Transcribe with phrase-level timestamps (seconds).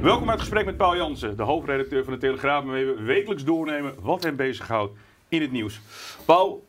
[0.00, 3.44] Welkom bij het gesprek met Paul Jansen, de hoofdredacteur van de Telegraaf, waarmee we wekelijks
[3.44, 5.80] doornemen wat hem bezighoudt in het nieuws.
[6.24, 6.66] Paul,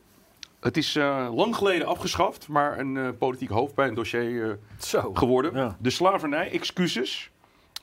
[0.59, 5.13] het is eh, lang geleden afgeschaft, maar een uh, politiek hoofdpijndossier uh, Zo.
[5.13, 5.55] geworden.
[5.55, 5.77] Ja.
[5.80, 7.31] De slavernij, excuses.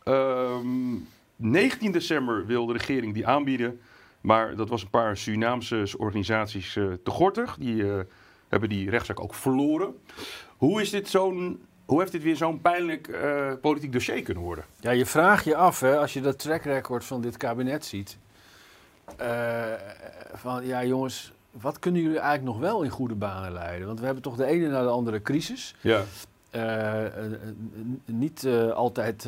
[0.03, 0.97] Ehm
[1.37, 3.81] 19 december wil de regering die aanbieden,
[4.21, 7.57] maar dat was een paar Surinaamse organisaties eh, te gortig.
[7.59, 7.99] Die eh,
[8.49, 9.95] hebben die rechtszaak ook verloren.
[10.57, 14.65] Hoe, is dit zo'n, hoe heeft dit weer zo'n pijnlijk eh, politiek dossier kunnen worden?
[14.81, 18.19] Ja, je vraagt je af, hè, als je dat track record van dit kabinet ziet.
[19.17, 19.63] eh,
[20.35, 23.87] van ja, jongens, wat kunnen jullie eigenlijk nog wel in goede banen leiden?
[23.87, 25.75] Want we hebben toch de ene na de andere crisis.
[25.81, 26.03] Ja.
[26.51, 27.03] Eh,
[28.05, 29.25] niet altijd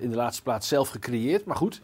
[0.00, 1.80] in de laatste plaats zelf gecreëerd, maar goed.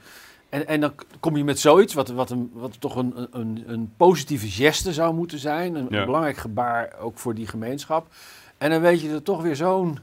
[0.49, 3.93] En, en dan kom je met zoiets, wat, wat, een, wat toch een, een, een
[3.97, 5.75] positieve geste zou moeten zijn.
[5.75, 5.99] Een, Ja.
[5.99, 8.07] een belangrijk gebaar ook voor die gemeenschap.
[8.59, 9.99] En dan weet je er toch weer zo'n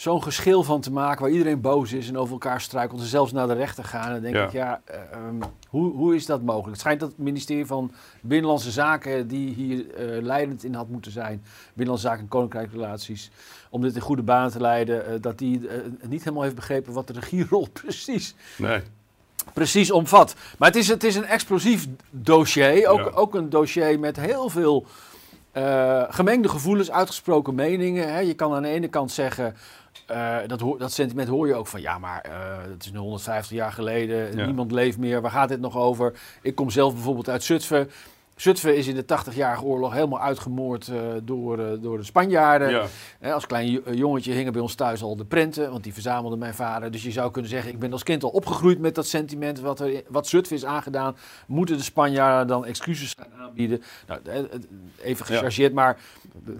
[0.00, 3.32] zo'n geschil van te maken waar iedereen boos is en over elkaar struikelt en zelfs
[3.32, 4.06] naar de rechter gaan.
[4.06, 4.44] En dan denk Ja.
[4.44, 5.34] ik, ja, eh, ehm,
[5.68, 6.70] hoe, hoe is dat mogelijk?
[6.70, 11.12] Het schijnt dat het ministerie van Binnenlandse Zaken, die hier eh, leidend in had moeten
[11.12, 13.30] zijn, Binnenlandse Zaken en Koninkrijksrelaties,
[13.70, 15.68] om dit in goede banen te leiden, eh, dat die
[16.06, 18.80] niet helemaal heeft begrepen wat de regierol precies, Nee.
[19.52, 20.34] precies omvat.
[20.58, 23.04] Maar het is, het is een explosief dossier, ook, Ja.
[23.04, 24.86] ook een dossier met heel veel
[26.08, 28.12] gemengde gevoelens, uitgesproken meningen.
[28.12, 28.18] Hè.
[28.18, 29.54] Je kan aan de ene kant zeggen,
[30.10, 32.32] eh, dat, dat sentiment hoor je ook van, ja, maar eh,
[32.70, 34.44] het is nu 150 jaar geleden, Ja.
[34.46, 36.12] niemand leeft meer, waar gaat dit nog over?
[36.42, 37.90] Ik kom zelf bijvoorbeeld uit Zutphen.
[38.40, 42.70] Zutphen is in de 80-jarige oorlog helemaal uitgemoord eh, door, eh, door de Spanjaarden.
[43.20, 43.32] Ja.
[43.32, 46.54] Als klein jo- jongetje hingen bij ons thuis al de prenten, want die verzamelde mijn
[46.54, 46.90] vader.
[46.90, 49.80] Dus je zou kunnen zeggen, ik ben als kind al opgegroeid met dat sentiment wat,
[49.80, 51.16] er, wat Zutphen is aangedaan.
[51.46, 53.82] Moeten de Spanjaarden dan excuses gaan aanbieden?
[54.06, 54.44] Nou, eh, eh,
[55.02, 55.34] even Ja.
[55.34, 55.98] gechargeerd, maar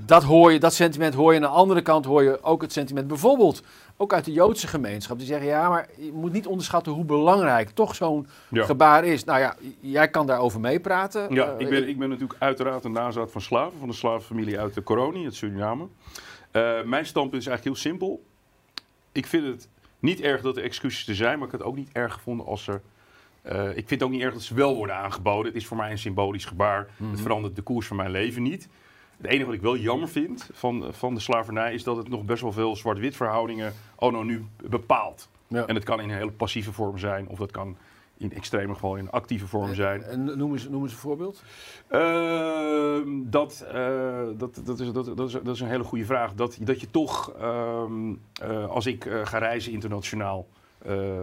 [0.06, 1.36] dat, hoor je, dat sentiment hoor je.
[1.38, 3.62] Aan de andere kant hoor je ook het sentiment bijvoorbeeld,
[4.00, 5.18] ook uit de Joodse gemeenschap.
[5.18, 8.64] Die zeggen, ja, maar je moet niet onderschatten hoe belangrijk toch zo'n Ja.
[8.64, 9.24] gebaar is.
[9.24, 11.34] Nou ja, jij kan daarover meepraten.
[11.34, 14.58] Ja, Eh, ik ben, ik ben natuurlijk uiteraard een nazaat van slaven, van de slavenfamilie
[14.60, 15.86] uit de Coroni, het Suriname.
[16.50, 18.22] Eh, mijn standpunt is eigenlijk heel simpel.
[19.12, 19.68] Ik vind het
[19.98, 22.46] niet erg dat er excuses er zijn, maar ik had het ook niet erg gevonden
[22.46, 22.80] als er...
[23.42, 25.46] eh, ik vind het ook niet erg dat ze wel worden aangeboden.
[25.46, 26.88] Het is voor mij een symbolisch gebaar.
[27.10, 28.68] Het verandert de koers van mijn leven niet.
[29.20, 32.24] Het enige wat ik wel jammer vind van, van de slavernij is dat het nog
[32.24, 35.28] best wel veel zwart-wit verhoudingen anno nu bepaalt.
[35.46, 35.66] Ja.
[35.66, 37.76] En het kan in een hele passieve vorm zijn, of dat kan
[38.16, 40.02] in extreme geval in een actieve vorm zijn.
[40.02, 41.42] En noem eens, noem eens een voorbeeld.
[41.88, 46.34] Ehm, dat, eh, dat, dat, is, dat, dat, is, dat is een hele goede vraag.
[46.34, 50.46] Dat, dat je toch, ehm, eh, als ik eh, ga reizen internationaal,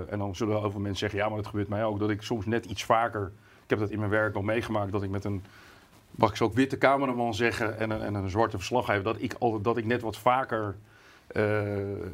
[0.10, 2.22] en dan zullen heel veel mensen zeggen, ja, maar dat gebeurt mij ook, dat ik
[2.22, 3.32] soms net iets vaker,
[3.64, 5.44] ik heb dat in mijn werk wel meegemaakt, dat ik met een,
[6.18, 9.34] mag ik zo ook witte cameraman zeggen, en een, en een zwarte verslaggever, dat ik,
[9.40, 10.76] altijd, dat ik net wat vaker
[11.28, 11.44] eh,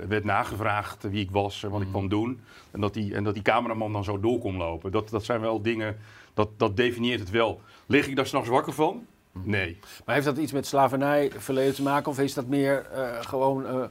[0.08, 2.42] werd nagevraagd wie ik was en wat ik kwam doen.
[2.72, 4.92] En dat die, en dat die cameraman dan zo door kon lopen.
[4.92, 5.98] Dat, dat zijn wel dingen,
[6.34, 7.62] dat, dat definieert het wel.
[7.86, 9.06] Lig ik daar s'nachts wakker van?
[9.32, 9.80] Nee.
[10.06, 12.12] Maar heeft dat iets met slavernij verleden te maken?
[12.12, 13.84] Of is dat meer eh, gewoon eh,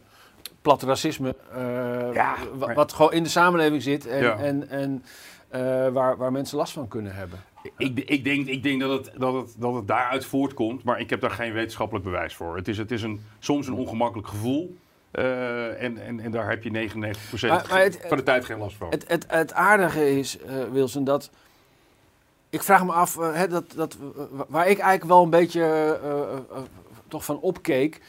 [0.62, 1.36] plat racisme?
[2.12, 4.36] Ja, maar- Wat gewoon in de samenleving zit en, Ja.
[4.36, 5.04] en, en
[5.92, 7.38] waar, waar mensen last van kunnen hebben.
[7.76, 11.10] Ik, ik, denk, ik denk dat, het, dat, het, dat het daaruit voortkomt, maar ik
[11.10, 12.56] heb daar geen wetenschappelijk bewijs voor.
[12.56, 14.76] Het is, het is een, soms een ongemakkelijk gevoel.
[15.10, 18.58] eh, en, en, en daar heb je 99% Maar- maar het- van de tijd geen
[18.58, 18.88] last van.
[18.90, 21.30] Het, het, het aardige is, eh, Wilson, dat...
[22.50, 23.96] Ik vraag me af, eh, hè, dat, dat,
[24.48, 26.00] waar ik eigenlijk wel een beetje
[27.08, 28.00] toch van opkeek...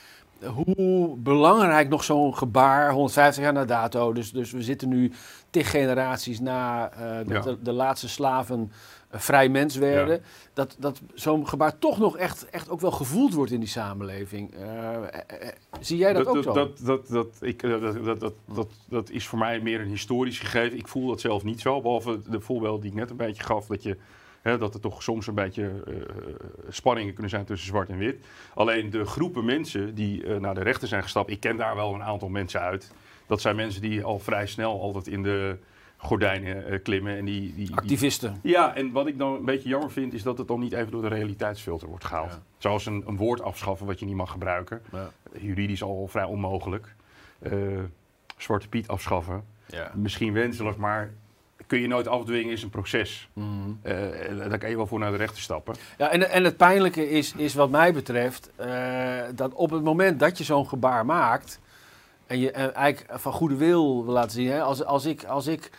[0.47, 5.11] Hoe belangrijk nog zo'n gebaar, 150 jaar na dato, dus, dus we zitten nu
[5.49, 7.41] tig generaties na eh, dat Ja.
[7.41, 8.71] de, de laatste slaven
[9.09, 10.21] eh, vrij mens werden, Ja.
[10.53, 14.53] dat, dat zo'n gebaar toch nog echt, echt ook wel gevoeld wordt in die samenleving.
[14.53, 14.97] Eh,
[15.79, 16.53] zie jij dat, ook zo?
[16.53, 20.39] Dat, dat, dat, ik, dat, dat, dat, dat, dat is voor mij meer een historisch
[20.39, 20.77] gegeven.
[20.77, 23.65] Ik voel dat zelf niet zo, behalve de voorbeelden die ik net een beetje gaf.
[23.65, 23.97] Dat, je,
[24.43, 25.93] hè, dat er toch soms een beetje eh,
[26.69, 28.25] spanningen kunnen zijn tussen zwart en wit.
[28.53, 31.93] Alleen de groepen mensen die eh, naar de rechter zijn gestapt, ik ken daar wel
[31.93, 32.91] een aantal mensen uit.
[33.27, 35.57] Dat zijn mensen die al vrij snel altijd in de
[35.97, 37.17] gordijnen eh, klimmen.
[37.17, 38.39] En die, die, die- Activisten.
[38.41, 40.91] ja, en wat ik dan een beetje jammer vind, is dat het dan niet even
[40.91, 42.31] door de realiteitsfilter wordt gehaald.
[42.31, 42.41] Ja.
[42.57, 44.81] Zoals een, een woord afschaffen wat je niet mag gebruiken.
[44.91, 45.09] Ja.
[45.39, 46.95] Juridisch al vrij onmogelijk.
[47.39, 47.51] Eh,
[48.37, 49.43] Zwarte Piet afschaffen.
[49.67, 49.91] Ja.
[49.95, 51.13] Misschien wenselijk, maar
[51.67, 53.29] kun je nooit afdwingen, is een proces.
[53.81, 55.75] En daar kan je wel voor naar de rechter stappen.
[55.97, 60.19] Ja, en, en het pijnlijke is, is wat mij betreft, eh, dat op het moment
[60.19, 61.59] dat je zo'n gebaar maakt,
[62.27, 65.47] en je eh, eigenlijk van goede wil wil laten zien, hè, als, als ik, als
[65.47, 65.69] ik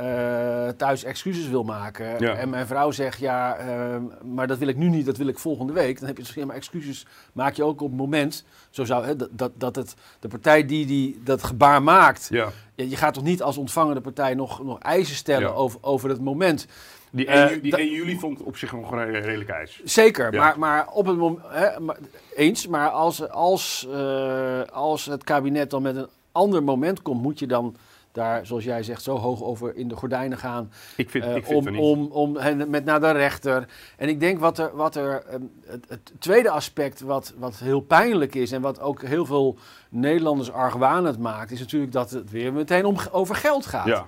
[0.00, 2.34] eh, thuis excuses wil maken Ja.
[2.34, 5.38] en mijn vrouw zegt, ja, eh, maar dat wil ik nu niet, dat wil ik
[5.38, 8.44] volgende week, dan heb je gezegd, ja, maar excuses maak je ook op het moment,
[8.70, 12.48] zo zou, hè, dat, dat, dat het, de partij die, die dat gebaar maakt, Ja.
[12.74, 15.54] je gaat toch niet als ontvangende partij nog, nog eisen stellen Ja.
[15.54, 16.66] over, over het moment.
[17.12, 19.80] Die, Eh, 1, die da- 1 juli vond op zich nog een redelijk ijs.
[19.84, 20.40] Zeker, Ja.
[20.40, 21.40] maar, maar op het moment.
[21.48, 21.98] Hè, maar-
[22.36, 27.38] eens, maar als, als, eh, als het kabinet dan met een ander moment komt, moet
[27.38, 27.76] je dan
[28.12, 30.72] daar, zoals jij zegt, zo hoog over in de gordijnen gaan.
[30.96, 31.82] Ik vind, eh, ik vind om, het niet.
[31.82, 33.68] om, om hen met naar de rechter.
[33.96, 37.80] En ik denk wat er, wat er ehm, het, het tweede aspect, wat, wat heel
[37.80, 39.56] pijnlijk is en wat ook heel veel
[39.88, 43.86] Nederlanders argwanend maakt, is natuurlijk dat het weer meteen om, over geld gaat.
[43.86, 44.06] ja.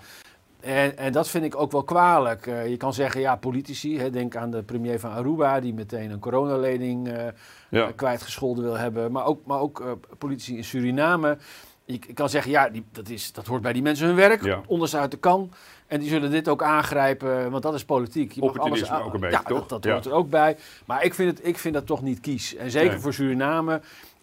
[0.60, 2.46] En, en dat vind ik ook wel kwalijk.
[2.46, 6.10] Eh, je kan zeggen, ja, politici, hè, denk aan de premier van Aruba, die meteen
[6.10, 7.26] een coronalening eh
[7.68, 7.90] Ja.
[7.96, 9.12] kwijtgescholden wil hebben.
[9.12, 11.38] Maar ook, maar ook politici in Suriname.
[11.84, 14.60] Je kan zeggen, ja, die, dat, is, dat hoort bij die mensen hun werk, Ja.
[14.66, 15.50] onderste uit de kan.
[15.86, 18.32] En die zullen dit ook aangrijpen, want dat is politiek.
[18.32, 19.58] Je mag alles aan- ook een beetje, ja, toch?
[19.58, 19.92] Dat, dat Ja.
[19.92, 20.56] hoort er ook bij.
[20.86, 22.54] Maar ik vind, het, ik vind dat toch niet kies.
[22.56, 22.98] En zeker Nee.
[23.00, 23.80] voor Suriname,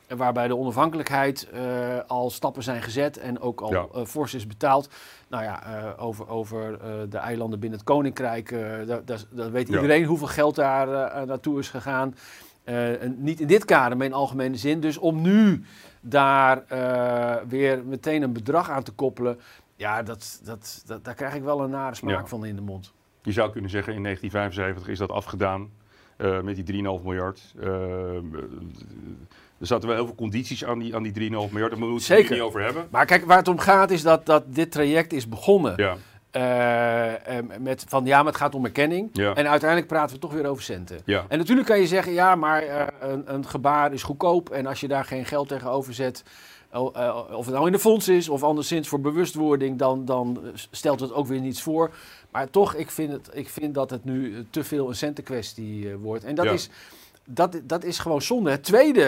[0.08, 1.62] waarbij de onafhankelijkheid eh,
[2.08, 3.86] al stappen zijn gezet en ook al Ja.
[3.94, 4.90] eh, fors is betaald.
[5.28, 6.80] Nou ja, eh, over, over
[7.10, 8.50] de eilanden binnen het Koninkrijk,
[8.88, 9.02] daar,
[9.32, 10.88] daar weet iedereen hoeveel geld daar
[11.28, 12.16] naartoe is gegaan.
[13.16, 14.80] Niet in dit kader, maar in algemene zin.
[14.80, 15.64] Dus om nu
[16.02, 19.40] daar eh, weer meteen een bedrag aan te koppelen,
[19.76, 22.26] ja, dat, dat, dat, daar krijg ik wel een nare smaak Ja.
[22.26, 22.94] van in de mond.
[23.22, 25.70] Je zou kunnen zeggen, in 1975 is dat afgedaan
[26.18, 27.54] eh, met die 3,5 miljard.
[27.60, 28.16] Eh,
[29.60, 31.52] er zaten wel heel veel condities aan die, aan die 3,5 miljard.
[31.72, 32.88] Daar moeten we het niet over hebben.
[32.90, 35.74] Maar kijk, waar het om gaat is dat, dat dit traject is begonnen.
[35.76, 35.96] Ja,
[36.32, 39.10] eh, eh, met van ja, maar het gaat om erkenning.
[39.14, 39.34] Ja.
[39.34, 41.00] En uiteindelijk praten we toch weer over centen.
[41.06, 41.26] ja.
[41.28, 44.50] En natuurlijk kan je zeggen, ja, maar eh, een, een gebaar is goedkoop.
[44.50, 46.24] En als je daar geen geld tegenover zet,
[46.72, 50.40] of het nou in de fonds is of anderszins voor bewustwording, dan, dan
[50.72, 51.92] stelt het ook weer niets voor.
[52.32, 56.24] Maar toch, ik vind, het, ik vind dat het nu te veel een centenkwestie wordt.
[56.24, 56.52] En dat, Ja.
[56.52, 56.70] is,
[57.26, 58.52] dat, dat is gewoon zonde.
[58.52, 59.06] Het tweede,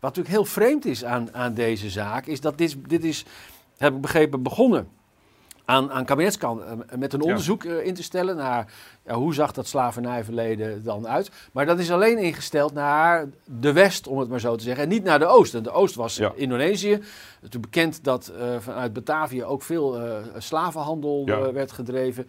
[0.00, 3.24] wat natuurlijk heel vreemd is aan, aan deze zaak, is dat dit, dit is,
[3.76, 4.88] heb ik begrepen, begonnen
[5.64, 8.72] aan, aan kabinetskant eh, met een onderzoek eh, in te stellen naar
[9.06, 11.30] ja, hoe zag dat slavernijverleden dan uit.
[11.52, 14.88] Maar dat is alleen ingesteld naar de West, om het maar zo te zeggen, en
[14.88, 15.54] niet naar de Oost.
[15.54, 16.32] En de Oost was Ja.
[16.34, 16.90] Indonesië.
[16.90, 20.00] Het is natuurlijk bekend dat eh, vanuit Batavia ook veel
[20.38, 22.26] slavenhandel werd gedreven.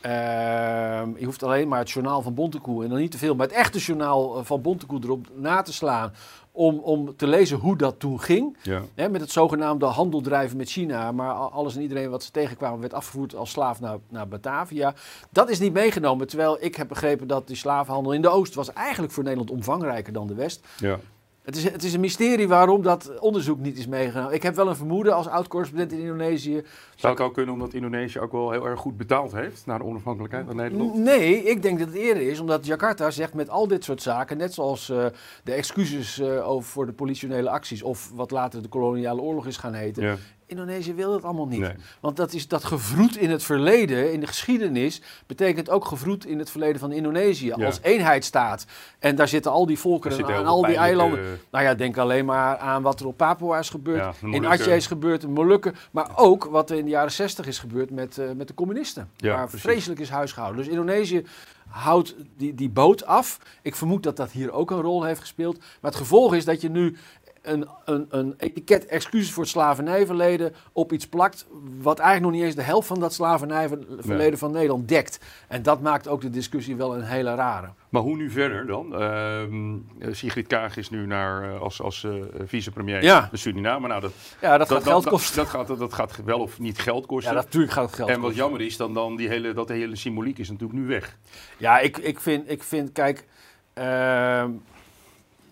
[0.00, 3.46] Ehm, je hoeft alleen maar het journaal van Bontekoe, en dan niet te veel, maar
[3.46, 6.12] het echte journaal van Bontekoe erop na te slaan.
[6.56, 8.56] Om, om te lezen hoe dat toen ging.
[8.62, 8.82] ja.
[8.94, 11.12] Hè, met het zogenaamde handel drijven met China.
[11.12, 14.94] Maar alles en iedereen wat ze tegenkwamen werd afgevoerd als slaaf naar, naar Batavia.
[15.30, 16.26] Dat is niet meegenomen.
[16.26, 20.12] Terwijl ik heb begrepen dat die slavenhandel in de Oost was eigenlijk voor Nederland omvangrijker
[20.12, 20.66] dan de West.
[20.78, 20.98] ja.
[21.44, 24.34] Het is, het is een mysterie waarom dat onderzoek niet is meegenomen.
[24.34, 26.62] Ik heb wel een vermoeden als oud-correspondent in Indonesië.
[26.94, 29.84] Zou het ook kunnen omdat Indonesië ook wel heel erg goed betaald heeft na de
[29.84, 30.94] onafhankelijkheid van Nederland?
[30.94, 34.36] Nee, ik denk dat het eerder is, omdat Jakarta zegt met al dit soort zaken,
[34.36, 35.06] net zoals eh,
[35.44, 39.56] de excuses eh, over voor de politionele acties, of wat later de koloniale oorlog is
[39.56, 40.02] gaan heten.
[40.02, 40.16] Ja.
[40.46, 41.60] Indonesië wil dat allemaal niet.
[41.60, 41.74] Nee.
[42.00, 46.38] Want dat, is, dat gevroed in het verleden, in de geschiedenis, betekent ook gevroed in
[46.38, 47.66] het verleden van Indonesië Ja.
[47.66, 48.66] als eenheidsstaat.
[48.98, 51.40] En daar zitten al die Er volkeren heel al die eilanden.
[51.50, 54.46] Nou ja, denk alleen maar aan wat er op Papua is gebeurd, Ja, in.
[54.46, 55.74] Aceh is gebeurd, in Molukken.
[55.90, 59.10] Maar ook wat er in de jaren 60 is gebeurd met, eh, met de communisten.
[59.16, 59.60] Ja, waar precies.
[59.60, 60.62] vreselijk is huisgehouden.
[60.62, 61.24] Dus Indonesië
[61.68, 63.38] houdt die, die boot af.
[63.62, 65.58] Ik vermoed dat dat hier ook een rol heeft gespeeld.
[65.58, 66.96] Maar het gevolg is dat je nu
[67.44, 71.46] een, een, een etiket excuses voor het slavernijverleden op iets plakt.
[71.80, 74.36] wat eigenlijk nog niet eens de helft van dat slavernijverleden Nee.
[74.36, 75.18] van Nederland dekt.
[75.48, 77.68] En dat maakt ook de discussie wel een hele rare.
[77.88, 78.94] Maar hoe nu verder dan?
[78.94, 82.12] Ehm, eh, Sigrid Kaag is nu naar, eh, als, als eh,
[82.44, 83.28] vicepremier Ja.
[83.30, 83.88] de Suriname.
[83.88, 85.36] Nou, dat, Ja, dat, gaat geld kosten.
[85.36, 87.34] Dat, gaat, dat gaat wel of niet geld ja, kosten.
[87.34, 88.42] dat, natuurlijk gaat het geld en wat kosten.
[88.42, 91.16] jammer is, dan, dan die hele, dat hele symboliek is natuurlijk nu weg.
[91.56, 93.26] Ja, ik, ik, vind, ik vind, kijk,
[93.72, 94.50] ehm,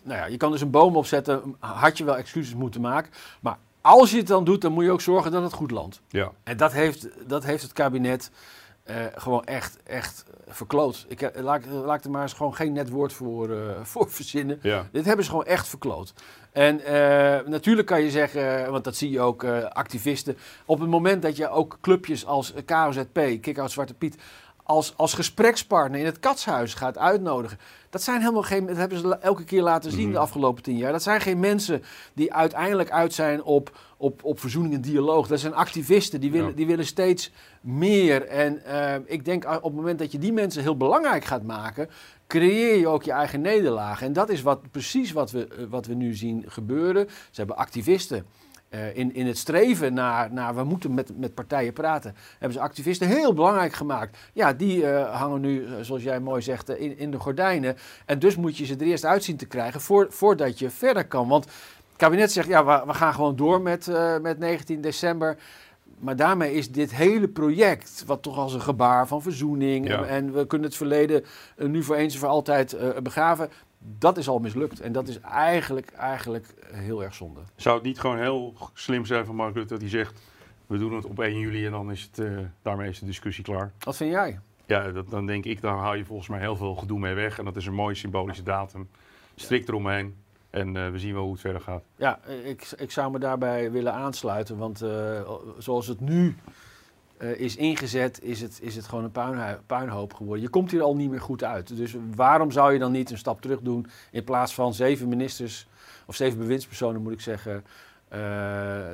[0.03, 3.13] nou ja, je kan dus een boom opzetten, had je wel excuses moeten maken.
[3.41, 6.01] Maar als je het dan doet, dan moet je ook zorgen dat het goed landt.
[6.09, 6.33] Ja.
[6.43, 8.31] En dat heeft, dat heeft het kabinet
[8.83, 11.05] eh, gewoon echt, echt verkloot.
[11.09, 13.59] Ik, heb- laat, laat ik er maar eens gewoon geen net woord voor, eh,
[13.93, 14.59] voor verzinnen.
[14.63, 14.87] Ja.
[14.93, 16.13] Dit hebben ze gewoon echt verkloot.
[16.53, 20.37] En eh, natuurlijk kan je zeggen, want dat zie je ook, eh, activisten.
[20.65, 24.17] Op het moment dat je ook clubjes als KOZP, Kick-Out Zwarte Piet,
[24.63, 27.59] als, als gesprekspartner in het katshuis gaat uitnodigen.
[27.91, 30.13] Dat zijn helemaal geen, dat hebben ze elke keer laten zien Mhm.
[30.13, 30.93] de afgelopen tien jaar.
[30.93, 31.83] Dat zijn geen mensen
[32.15, 35.27] die uiteindelijk uit zijn op, op, op verzoening en dialoog.
[35.27, 36.55] Dat zijn activisten, die willen, Ja.
[36.55, 38.27] die willen steeds meer.
[38.27, 41.43] En eh, ik denk ah, op het moment dat je die mensen heel belangrijk gaat
[41.43, 41.91] maken,
[42.27, 44.03] creëer je ook je eigen nederlaag.
[44.03, 47.07] En dat is wat, precies wat we, eh, wat we nu zien gebeuren.
[47.09, 48.27] Ze hebben activisten.
[48.73, 52.61] Eh, in, in het streven naar, naar we moeten met, met partijen praten, hebben ze
[52.61, 54.19] activisten heel belangrijk gemaakt.
[54.33, 57.77] Ja, die eh, hangen nu, eh, zoals jij mooi zegt, in, in de gordijnen.
[58.07, 61.07] En dus moet je ze er eerst uit zien te krijgen voor, voordat je verder
[61.07, 61.29] kan.
[61.29, 61.55] Want het
[61.97, 63.91] kabinet zegt, ja, we, we gaan gewoon door met,
[64.23, 65.37] met 19 december.
[65.99, 69.89] Maar daarmee is dit hele project, wat toch als een gebaar van verzoening...
[69.89, 69.99] Ja.
[69.99, 71.25] en, en we kunnen het verleden
[71.57, 73.51] nu voor eens en voor altijd begraven...
[73.99, 74.81] dat is al mislukt.
[74.81, 77.41] En dat is eigenlijk, eigenlijk heel erg zonde.
[77.57, 80.21] Zou het niet gewoon heel slim zijn van Mark Rutte dat hij zegt...
[80.67, 83.45] we doen het op 1 juli en dan is het, eh, daarmee is de discussie
[83.45, 83.73] klaar.
[83.79, 84.39] Wat vind jij?
[84.67, 87.39] Ja, dat, dan denk ik, daar haal je volgens mij heel veel gedoe mee weg.
[87.39, 88.89] En dat is een mooie symbolische datum.
[89.35, 90.15] Strikt eromheen.
[90.51, 91.83] En eh, we zien wel hoe het verder gaat.
[91.97, 94.57] Ja, ik, ik zou me daarbij willen aansluiten.
[94.57, 96.37] Want eh, zoals het nu
[97.23, 100.43] eh, is ingezet, is het, is het gewoon een puinhoop geworden.
[100.43, 101.77] Je komt hier al niet meer goed uit.
[101.77, 105.67] Dus waarom zou je dan niet een stap terug doen in plaats van zeven ministers,
[106.07, 107.65] of zeven bewindspersonen moet ik zeggen,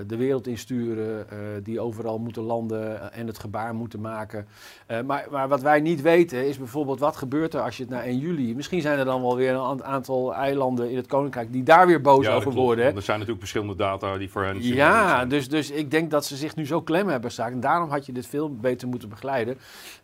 [0.06, 4.46] de wereld insturen, eh, die overal moeten landen en het gebaar moeten maken.
[4.87, 7.92] Eh, maar, maar wat wij niet weten is bijvoorbeeld wat gebeurt er als je het
[7.92, 8.54] na 1 juli...
[8.54, 11.87] Misschien zijn er dan wel weer een aan- aantal eilanden in het Koninkrijk die daar
[11.87, 12.84] weer boos Ja, over klopt, worden.
[12.84, 14.62] Er zijn natuurlijk verschillende data die voor hen...
[14.62, 15.28] Ja, zijn.
[15.28, 17.52] dus, dus ik denk dat ze zich nu zo klem hebben staan.
[17.52, 19.58] En daarom had je dit veel beter moeten begeleiden.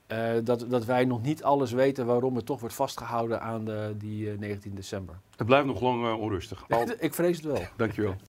[0.07, 3.95] Eh, dat, dat wij nog niet alles weten waarom het toch wordt vastgehouden aan de,
[3.99, 5.15] die eh, 19 december.
[5.37, 6.65] Het blijft nog lang eh, onrustig.
[6.99, 7.63] Ik vrees het wel.
[7.77, 8.15] dankjewel.